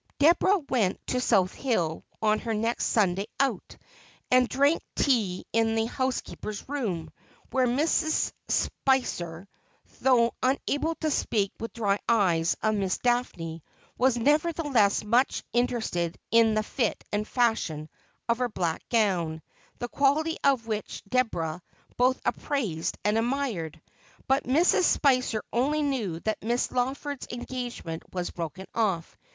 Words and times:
Deborah 0.17 0.57
went 0.57 0.99
to 1.05 1.21
South 1.21 1.53
Hill 1.53 2.03
on 2.23 2.39
her 2.39 2.55
next 2.55 2.85
Sunday 2.85 3.27
out, 3.39 3.77
and 4.31 4.49
drank 4.49 4.81
tea 4.95 5.45
in 5.53 5.75
the 5.75 5.85
housekeeper's 5.85 6.67
room, 6.67 7.11
where 7.51 7.67
Mrs. 7.67 8.33
Spicer, 8.47 9.47
though 10.01 10.33
unable 10.41 10.95
to 10.95 11.11
speak 11.11 11.53
with 11.59 11.73
dry 11.73 11.99
eyes 12.09 12.57
of 12.63 12.73
Miss 12.73 12.97
Daphne, 12.97 13.61
was 13.95 14.17
nevertheless 14.17 15.03
much 15.03 15.43
interested 15.53 16.17
in 16.31 16.55
the 16.55 16.63
fit 16.63 17.03
and 17.13 17.27
fashion 17.27 17.87
of 18.27 18.39
her 18.39 18.49
black 18.49 18.81
gown, 18.89 19.43
the 19.77 19.87
quality 19.87 20.35
of 20.43 20.65
which 20.65 21.03
Deborah 21.07 21.61
both 21.97 22.19
appraised 22.25 22.97
and 23.05 23.19
admired. 23.19 23.79
But 24.27 24.45
Mrs. 24.45 24.85
Spicer 24.85 25.43
only 25.53 25.83
knew 25.83 26.19
that 26.21 26.41
Miss 26.43 26.71
Lawford's 26.71 27.27
engagement 27.29 28.01
was 28.11 28.31
broken 28.31 28.65
off. 28.73 29.15